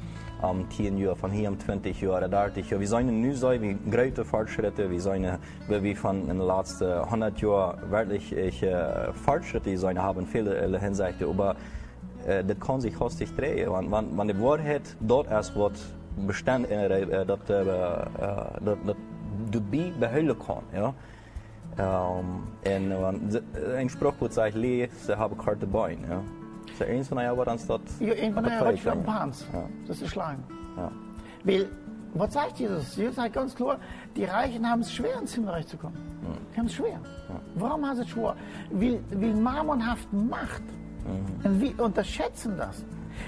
am 0.43 0.69
10 0.71 0.99
Jahren, 0.99 1.17
von 1.17 1.31
hier 1.31 1.49
am 1.49 1.59
20 1.59 2.01
Jahren, 2.01 2.31
30 2.31 2.69
Jahren, 2.71 2.81
wie 2.81 2.87
sollen 2.87 3.21
nu 3.21 3.33
so, 3.33 3.51
wie 3.51 3.77
große 3.91 4.25
Fortschritte, 4.25 4.91
wie 4.91 4.99
sollen, 4.99 5.39
wie 5.69 5.83
wir 5.83 5.97
von 5.97 6.23
in 6.29 6.39
den 6.39 6.47
letzten 6.47 6.93
100 6.93 7.41
Jahren 7.41 7.91
wirklich 7.91 8.33
äh, 8.63 9.13
Fortschritte 9.13 9.77
sollen 9.79 10.03
haben, 10.03 10.27
viele 10.27 10.79
Hinsichten, 10.79 11.29
aber 11.29 11.57
äh, 12.27 12.45
das 12.45 12.59
kann 12.61 12.81
sich 12.81 12.99
hastig 12.99 13.35
drehen. 13.37 13.71
Want, 13.71 13.91
want, 13.91 14.17
want 14.17 14.31
de 14.31 14.41
waarheid, 14.41 14.97
dat 15.01 15.31
is 15.31 15.55
wat 15.57 15.79
bestand 16.27 16.67
in 16.67 16.79
uh, 16.91 17.25
dat, 17.27 17.51
uh, 17.51 17.57
uh, 17.57 18.47
dat, 18.61 18.79
dat 18.85 18.97
de 19.51 19.61
bij 19.61 19.93
behuilen 19.99 20.37
kan. 20.37 20.63
Ja? 20.73 20.95
Um, 21.79 22.43
en 22.63 23.01
want, 23.01 23.33
de- 23.33 23.43
een 23.77 23.91
sprookwoord 23.91 24.33
zegt, 24.33 24.55
lee, 24.55 24.89
ze 25.05 25.17
hebben 25.17 25.39
karte 25.39 25.67
bein. 25.67 25.99
Ja? 26.09 26.21
Zo 26.77 26.85
eens 26.85 27.09
van 27.09 27.23
jou 27.23 27.37
wat 27.37 27.47
ons 27.47 27.67
dat 27.67 27.81
Hier, 27.99 28.23
een 28.23 28.33
van 28.33 28.43
de 28.43 28.49
bekijkt, 28.49 28.67
Rutsch 28.69 28.83
van 28.83 28.97
ja. 28.97 29.03
Pans, 29.03 29.45
Ja. 29.53 29.63
das 29.87 30.01
ist 30.01 30.11
schlagen. 30.11 30.45
Ja. 30.77 30.91
Weil, 31.45 31.69
was 32.15 32.33
sagt 32.33 32.59
Jesus? 32.59 32.95
Jesus 32.97 33.15
sagt 33.15 33.33
ganz 33.33 33.55
klar, 33.55 33.79
die 34.17 34.25
Reichen 34.25 34.65
haben 34.69 34.81
es 34.83 34.93
schwer, 34.93 35.19
ins 35.21 35.35
Himmelreich 35.35 35.67
zu 35.67 35.77
kommen. 35.77 35.97
Die 36.53 36.59
haben 36.59 36.67
es 36.67 36.73
schwer. 36.75 37.01
Warum 37.55 37.85
haben 37.87 37.97
sie 37.97 38.03
es 38.03 38.09
schwer? 38.09 38.35
Weil, 38.71 39.01
weil 39.11 39.35
Mammon 39.35 39.81
hat 39.87 39.99
Macht. 40.13 40.63
Und 41.45 41.61
wir 41.61 41.79
unterschätzen 41.81 42.57
das. 42.57 42.85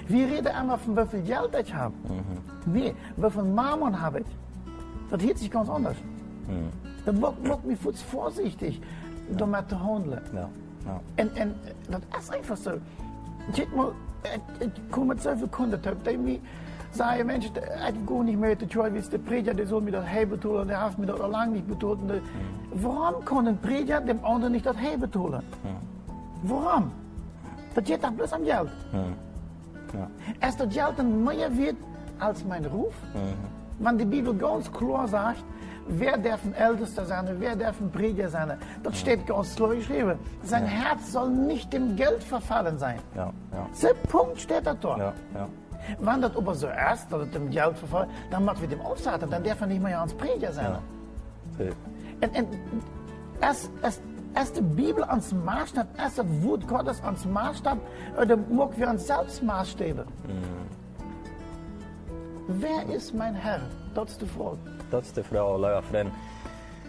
Wir 0.06 0.26
reden 0.26 0.46
einmal 0.48 0.78
von 0.78 0.96
wie 0.96 1.06
viel 1.06 1.22
Geld 1.22 1.54
ich 1.60 1.74
habe. 1.74 1.94
Nee, 2.66 2.94
wie 3.16 3.30
viel 3.30 3.42
Mammon 3.42 4.00
habe 4.00 4.20
ich. 4.20 4.26
Das 5.10 5.22
hört 5.22 5.38
sich 5.38 5.50
ganz 5.50 5.68
anders. 5.68 5.96
Das 7.04 7.14
macht, 7.16 7.42
macht 7.44 7.64
mich 7.64 7.82
kurz 7.82 8.00
vorsichtig, 8.02 8.80
damit 9.36 9.68
zu 9.68 9.78
handeln. 9.82 10.20
Ja. 10.34 10.48
Ja. 10.86 11.00
En, 11.16 11.34
en 11.36 11.54
dat 11.88 12.02
is 12.18 12.30
einfach 12.30 12.56
zo. 12.58 12.72
Kijk 13.52 13.74
maar, 13.74 13.86
ik, 14.22 14.40
ik 14.58 14.70
kom 14.90 15.06
met 15.06 15.22
zoveel 15.22 15.48
kunden 15.48 15.80
op. 15.86 16.04
Die 16.04 16.18
mij 16.18 16.40
zeggen, 16.90 17.26
mensen, 17.26 17.50
ik 17.54 17.94
ga 18.06 18.22
niet 18.22 18.38
meer 18.38 18.56
te 18.56 18.66
tjoen, 18.66 18.92
wie 18.92 19.08
de 19.08 19.18
prediger, 19.18 19.56
die 19.56 19.66
soll 19.66 19.82
mir 19.82 19.92
das 19.92 20.04
hey 20.04 20.26
betonen, 20.26 20.66
der 20.66 20.80
hat 20.80 20.98
mir 20.98 21.06
das 21.06 21.20
al 21.20 21.30
lang 21.30 21.52
nicht 21.52 21.66
betont. 21.66 22.00
Und, 22.02 22.22
Warum 22.82 23.24
kann 23.24 23.46
ein 23.46 23.58
Prediger 23.58 24.00
dem 24.00 24.24
anderen 24.24 24.52
nicht 24.52 24.66
das 24.66 24.76
hey 24.76 24.96
betonen? 24.96 25.42
Warum? 26.42 26.90
Das 27.74 27.84
geht 27.84 28.02
doch 28.02 28.10
bloß 28.10 28.32
am 28.32 28.44
Geld. 28.44 28.70
Ja. 29.92 30.48
Ist 30.48 30.58
das 30.60 30.68
Geld 30.74 30.92
dann 30.96 31.24
mehr 31.24 31.56
wert 31.56 31.76
als 32.18 32.44
mein 32.44 32.64
Ruf? 32.64 32.94
Wenn 33.78 33.98
die 33.98 34.04
Bibel 34.04 34.34
ganz 34.34 34.70
klar 34.72 35.08
sagt, 35.08 35.44
wer 35.86 36.16
darf 36.18 36.44
ein 36.44 36.54
Ältester 36.54 37.04
sein, 37.04 37.28
wer 37.38 37.56
darf 37.56 37.80
ein 37.80 37.90
Prediger 37.90 38.28
sein, 38.28 38.58
das 38.82 38.98
steht 38.98 39.26
ganz 39.26 39.54
klar 39.54 39.74
geschrieben. 39.74 40.18
Sein 40.42 40.64
Herz 40.64 41.12
soll 41.12 41.30
nicht 41.30 41.72
dem 41.72 41.96
Geld 41.96 42.22
verfallen 42.22 42.78
sein. 42.78 42.98
Ja. 43.14 43.32
Ja. 43.52 43.66
So 43.72 43.88
Punkt 44.08 44.40
steht 44.40 44.66
da 44.66 44.74
dort. 44.74 44.98
Ja. 44.98 45.12
Ja. 45.34 45.48
Wenn 45.98 46.22
das 46.22 46.36
aber 46.36 46.54
so 46.54 46.68
ist, 46.68 47.08
dass 47.10 47.22
es 47.22 47.30
dem 47.30 47.50
Geld 47.50 47.76
verfallen, 47.76 48.08
dann 48.30 48.44
macht 48.44 48.60
wir 48.60 48.68
dem 48.68 48.80
aufsagen, 48.80 49.28
dann 49.30 49.44
darf 49.44 49.60
er 49.60 49.66
nicht 49.66 49.82
mehr 49.82 49.98
ans 49.98 50.14
Prediger 50.14 50.52
sein. 50.52 50.76
Ja. 51.58 51.64
Und, 52.22 52.38
und 52.38 52.48
als, 53.40 53.70
als, 53.82 54.00
als 54.34 54.52
die 54.52 54.62
Bibel 54.62 55.04
ans 55.04 55.32
Maßstab, 55.32 55.86
als 55.98 56.14
das 56.14 56.26
Wort 56.40 56.66
Gottes 56.66 57.02
ans 57.02 57.24
Maßstab, 57.26 57.78
oder 58.20 58.36
mag 58.36 58.76
wir 58.78 58.88
uns 58.88 59.06
selbst 59.06 59.42
Maßstäbe. 59.42 60.06
Wer 62.46 62.94
ist 62.94 63.14
mein 63.14 63.34
Herr? 63.34 63.60
Dat 63.94 64.08
is 64.08 64.18
de 64.18 64.26
vraag. 64.26 64.58
Dat 64.94 65.02
is 65.02 65.12
de 65.12 65.24
vrouw, 65.24 65.58
luie 65.58 65.82
vriend. 65.82 66.12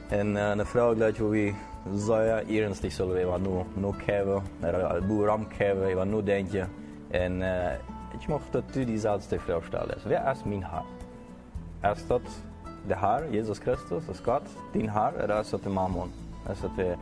En 0.10 0.28
uh, 0.28 0.58
de 0.58 0.66
vrouw 0.66 0.94
gleich 0.94 1.18
wo 1.18 1.30
vi 1.30 1.56
säga 1.98 2.42
ernstigt 2.48 2.94
skulle 2.94 3.14
vi 3.14 3.26
vara 3.26 3.38
nu, 3.38 3.64
nu 3.74 3.92
keve, 4.06 4.42
eller 4.62 5.02
buram 5.02 5.48
keve, 5.48 5.90
jag 5.90 5.96
var 5.96 6.06
nu 6.06 6.22
denke. 6.22 6.68
En 7.10 7.42
uh, 7.42 7.72
ich 8.20 8.28
möchte 8.28 8.58
att 8.58 8.74
du 8.74 8.86
die 8.86 8.98
selbst 8.98 9.34
Frau 9.46 9.62
stellen. 9.62 10.00
Wer 10.06 10.32
ist 10.32 10.46
mein 10.46 10.62
Herr? 10.62 10.84
Ist 11.92 12.10
das 12.10 12.22
der 12.90 13.02
Herr, 13.02 13.26
Jesus 13.32 13.60
Christus, 13.60 14.08
ist 14.08 14.24
Gott, 14.24 14.44
din 14.74 14.90
Herr, 14.90 15.14
eller 15.20 15.42
ist 15.42 15.54
das 15.54 15.62
der 15.62 15.72
Mammon? 15.72 16.12
Ist 16.52 16.64
das 16.64 16.72
der 16.78 16.98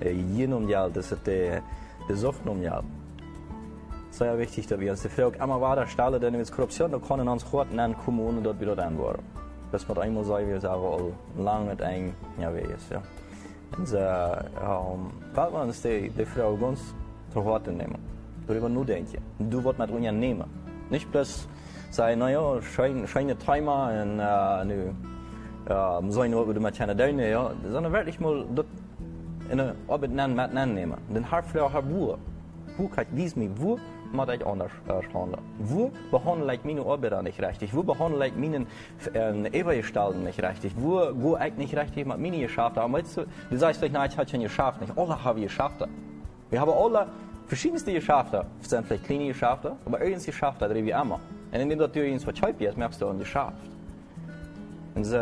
äh, 0.00 0.14
genom 0.36 0.66
Geld, 0.66 0.96
ist 0.96 1.12
das 1.12 1.22
der, 1.22 1.62
der 2.08 2.16
Sucht 2.16 2.46
um 2.46 2.60
Geld? 2.60 2.84
Sehr 4.10 4.36
wichtig, 4.38 4.66
dass 4.66 4.80
wir 4.80 4.90
uns 4.90 5.02
die 5.02 5.08
Frage 5.08 5.38
immer 5.38 5.60
weiter 5.60 5.86
stellen, 5.86 6.20
denn 6.20 6.36
mit 6.36 6.50
Korruption, 6.50 6.90
da 6.90 6.98
können 6.98 7.28
uns 7.28 7.44
gut 7.48 7.72
nennen, 7.72 7.94
Kommunen 8.04 8.42
dort 8.42 8.60
wieder 8.60 8.74
dann 8.74 8.98
worden. 8.98 9.37
Das 9.70 9.88
wird 9.88 9.98
einmal 9.98 10.24
sein, 10.24 10.48
wir 10.48 10.60
sagen, 10.60 10.82
all 10.82 11.44
lang 11.44 11.66
mit 11.68 11.82
ein, 11.82 12.14
ja, 12.40 12.54
wie 12.54 12.60
ist, 12.60 12.90
ja. 12.90 13.02
Und 13.76 13.86
so, 13.86 13.98
um, 13.98 15.12
weil 15.34 15.52
wir 15.52 15.62
uns 15.62 15.82
die, 15.82 16.08
die 16.10 16.24
Frau 16.24 16.56
ganz 16.56 16.94
zu 17.32 17.44
Hort 17.44 17.66
nehmen. 17.66 17.98
Darüber 18.46 18.68
nur 18.68 18.84
denken. 18.84 19.18
Du 19.38 19.62
wirst 19.62 19.78
mit 19.78 19.90
uns 19.90 20.10
nehmen. 20.10 20.44
Nicht 20.88 21.10
bloß 21.12 21.46
sagen, 21.90 22.18
naja, 22.20 22.62
schöne, 22.62 23.06
schöne 23.06 23.36
Timer 23.36 23.90
und, 24.02 24.20
äh, 24.20 24.64
nu, 24.64 24.94
äh, 25.66 26.10
so 26.10 26.22
eine, 26.22 26.34
du 26.34 26.60
mit 26.60 26.80
einer 26.80 26.94
Döne, 26.94 27.30
ja, 27.30 27.50
sondern 27.70 27.92
wirklich 27.92 28.18
mal, 28.20 28.46
das 28.54 28.64
in 29.50 29.60
eine 29.60 29.74
Arbeit 29.86 30.10
nennen, 30.10 30.34
mit 30.34 30.54
nennen 30.54 30.74
nehmen. 30.74 30.96
Den 31.14 31.28
Herr 31.28 31.42
Frau, 31.42 31.70
Herr 31.70 31.82
Buhr. 31.82 32.18
wo 32.78 32.88
kann 32.88 33.06
ich 33.10 33.16
wies 33.16 33.36
mir, 33.36 33.50
wo 33.56 33.78
moet 34.12 34.28
ik 34.28 34.42
anders 34.42 34.72
uh, 34.88 35.12
handelen? 35.12 35.44
Wo 35.56 35.90
behandle 36.10 36.54
ich 36.54 36.64
meine 36.64 36.84
Arbeiter 36.84 37.22
nicht 37.22 37.40
richtig? 37.40 37.74
Wo 37.74 37.82
behandle 37.82 38.26
ich 38.26 38.36
meine 38.36 38.66
äh, 39.12 39.58
Ebergestalten 39.58 40.24
nicht 40.24 40.42
richtig? 40.42 40.72
Wo 40.76 41.34
gehe 41.36 41.48
ich 41.48 41.56
nicht 41.56 41.76
richtig 41.76 42.06
mit 42.06 42.18
meinen 42.18 42.40
Geschäften? 42.40 42.82
Aber 42.82 42.92
weißt 42.92 43.16
du, 43.50 43.56
sagst 43.56 43.78
vielleicht, 43.78 43.94
nein, 43.94 44.10
ich 44.10 44.18
habe 44.18 44.28
schon 44.28 44.40
geschafft 44.40 44.80
nicht. 44.80 44.96
Alle 44.96 45.22
haben 45.22 45.40
Geschäfte. 45.40 45.88
Wir 46.50 46.60
haben 46.60 46.72
alle 46.72 47.06
verschiedenste 47.46 47.92
Geschäfte. 47.92 48.46
Es 48.62 48.70
sind 48.70 48.86
vielleicht 48.86 49.04
kleine 49.04 49.28
Geschäfte, 49.28 49.76
aber 49.84 50.00
irgendein 50.00 50.24
Geschäft 50.24 50.60
hat 50.60 50.74
wir 50.74 51.00
immer. 51.00 51.20
Und 51.52 51.60
indem 51.60 51.78
du 51.78 51.84
irgendwas 51.86 52.24
verzeihst, 52.24 52.76
merkst 52.76 53.00
du 53.00 53.08
ein 53.08 53.18
Geschäft. 53.18 53.52
Und 54.94 55.04
so, 55.04 55.18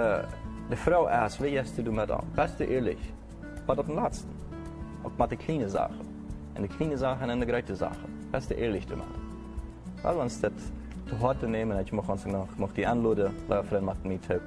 die 0.70 0.76
Frau 0.76 1.06
ist, 1.06 1.42
wie 1.42 1.50
gehst 1.50 1.78
du 1.78 1.92
mit 1.92 2.10
an? 2.10 2.24
Bist 2.34 2.58
du 2.58 2.64
ehrlich? 2.64 2.98
Was 3.66 3.78
ist 3.78 3.88
das 3.88 3.96
Letzte? 3.96 4.28
Auch 5.04 5.18
mit 5.18 5.30
den 5.30 5.38
kleinen 5.38 5.68
Sachen. 5.68 6.15
Und 6.56 6.62
die 6.62 6.68
kleinen 6.68 6.96
Sachen 6.96 7.30
und 7.30 7.40
die 7.40 7.46
großen 7.46 7.76
Sachen. 7.76 8.28
Bist 8.32 8.50
du 8.50 8.54
ehrlich 8.54 8.86
damit? 8.86 9.04
Weil 10.02 10.16
uns 10.16 10.40
das 10.40 10.52
zu 11.08 11.20
harte 11.20 11.46
nehmen, 11.48 11.78
ich 11.80 11.92
mag 11.92 12.08
uns 12.08 12.26
noch, 12.26 12.48
mag 12.56 12.74
die 12.74 12.86
weil 12.86 13.62
Freund 13.64 13.84
macht 13.84 14.04
mich 14.04 14.20
help. 14.28 14.42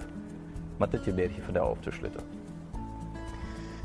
Mit 0.79 0.93
das 0.93 1.03
Gebet 1.03 1.31
hier 1.31 1.43
für 1.43 1.53
dich 1.53 1.61
aufzuschlitten. 1.61 2.21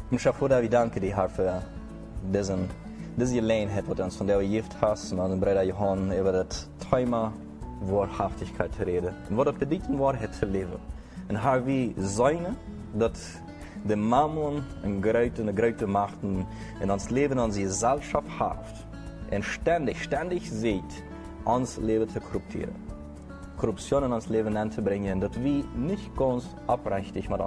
Ich 0.06 0.12
möchte 0.12 0.32
vor 0.32 0.48
dir 0.48 0.68
danken 0.68 1.00
dir 1.00 1.28
für 1.28 1.62
diesen, 2.32 2.70
diese 3.16 3.34
Gelegenheit, 3.34 3.84
die 3.86 4.02
uns 4.02 4.16
von 4.16 4.26
der 4.26 4.40
Gift 4.40 4.76
hast, 4.80 5.12
und 5.12 5.18
unseren 5.18 5.40
Bruder 5.40 5.62
Johann 5.62 6.12
über 6.12 6.32
das 6.32 6.68
Thema 6.90 7.32
Wahrhaftigkeit 7.80 8.72
zu 8.74 8.86
reden. 8.86 9.14
Und 9.28 9.36
was 9.36 9.46
das 9.46 9.54
bedeutet, 9.56 9.98
Wahrheit 9.98 10.34
zu 10.34 10.46
leben. 10.46 10.78
Und 11.28 11.42
har 11.42 11.64
vi 11.64 11.94
zijn 11.98 12.56
dat 12.92 13.18
de 13.86 13.96
mammon 13.96 14.62
een 14.82 15.02
grote, 15.02 15.42
een 15.42 15.56
grote 15.56 15.86
macht 15.86 16.16
in 16.80 16.92
ons 16.92 17.08
leven, 17.08 17.38
onze 17.38 17.60
gezelschap 17.60 18.24
heeft. 18.28 18.86
En 19.28 19.42
ständig, 19.42 20.02
ständig 20.02 20.44
ziet 20.44 21.04
ons 21.42 21.76
leven 21.76 22.06
te 22.06 22.20
corrupteren. 22.20 22.74
Korruption 23.56 24.04
in 24.04 24.56
aan 24.58 24.68
te 24.68 24.82
brengen, 24.82 25.18
dat 25.18 25.34
we 25.34 25.64
niet 25.74 26.00
ganz 26.16 26.44
oprechtig 26.66 27.28
mit 27.28 27.40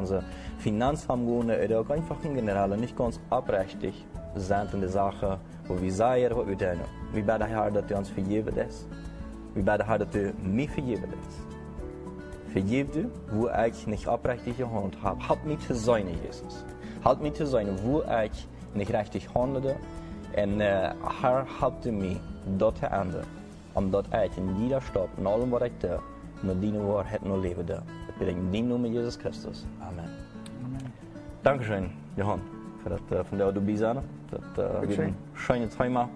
Finanzen 0.58 1.08
haben 1.08 1.27
oder 1.27 1.79
auch 1.79 1.89
einfach 1.89 2.24
in 2.24 2.36
general 2.36 2.77
nicht 2.77 2.96
ganz 2.96 3.20
oprechtig 3.29 4.06
sind 4.36 4.74
in 4.74 4.79
de 4.79 4.89
Sachen, 4.89 5.38
wo 5.67 5.82
wir 5.82 5.91
sagen, 5.91 6.36
was 6.36 6.48
wir 6.48 6.58
tun. 6.58 6.79
Wir 7.13 7.24
beten 7.24 7.48
Herr, 7.48 7.72
dass 7.72 7.86
du 7.88 7.96
uns 7.96 8.10
vergeben 8.10 8.58
ist. 8.58 8.88
Wir 9.53 9.63
beten 9.63 9.86
Herr, 9.86 10.00
dass 10.00 10.10
du 10.10 10.34
mich 10.41 10.70
vergeben 10.70 11.13
ist. 11.27 11.57
Vergib 12.54 12.94
du, 12.94 13.10
wo 13.32 13.50
ich 13.50 13.88
nicht 13.88 14.08
oprechtig 14.08 14.58
gehandelt 14.58 14.98
habe. 15.04 15.27
Halt 15.27 15.46
mich 15.46 15.60
zu 15.60 15.75
sein, 15.75 16.08
Jesus. 16.24 16.66
Halt 17.04 17.22
mich 17.22 17.34
zu 17.34 17.46
sein, 17.46 17.68
wo 17.84 18.01
ich 18.01 18.48
nicht 18.74 18.94
richtig 18.94 19.34
handelde. 19.34 19.75
Und 20.36 20.62
äh, 20.62 20.92
Herr, 21.22 21.46
halt 21.62 21.74
du 21.84 21.92
mich 21.92 22.18
dort 22.58 22.77
zu 22.77 22.86
Ende. 22.86 23.24
Omdat 23.74 24.06
ich 24.25 24.38
in 24.38 24.56
jeder 24.63 24.82
Stap, 24.82 25.10
in 25.18 25.27
allem 25.27 25.51
was 25.51 25.63
ich 25.63 25.74
tue, 25.80 26.00
nur 26.44 26.56
deine 26.56 26.88
Wahrheit 26.88 27.24
nur 27.24 27.39
leben 27.39 27.66
darf. 27.66 27.84
Das 28.08 28.16
bitte 28.18 28.32
ich 28.32 28.38
in 28.38 28.51
deinem 28.51 28.70
Namen 28.70 28.94
Jesus 28.94 29.18
Christus. 29.18 29.66
Amen. 29.82 30.06
Amen. 30.66 30.94
Dankeschön, 31.44 31.89
Johann, 32.16 32.42
für 32.84 32.89
das, 32.89 33.02
äh, 33.12 33.24
von 33.24 33.38
der 33.38 33.52
du 33.52 33.62
bist. 33.62 33.82
Das 33.82 33.95
äh, 33.95 34.88
wird 34.88 35.00
ein 35.00 35.15
schönes 35.36 35.76
Thema. 35.76 36.10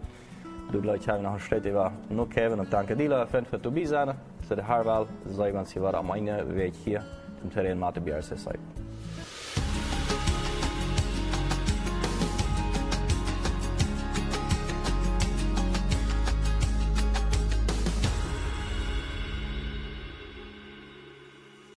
Du 0.72 0.82
haben 0.82 1.24
noch 1.24 1.34
een 1.34 1.40
steeds 1.40 1.66
even 1.66 1.92
nog 2.08 2.28
geven 2.30 2.60
en 2.60 2.66
danken 2.70 2.98
die 2.98 3.10
vriend 3.10 3.48
voor 3.48 3.60
het 3.74 3.88
zijn. 3.88 4.10
ստր 4.52 4.66
հարվալ 4.68 5.06
զայվանցիվար 5.38 5.98
ամայնը 6.02 6.34
վեքի 6.58 6.96
դմթերեն 7.40 7.78
մատը 7.86 8.02
բիարսեսայ։ 8.08 8.56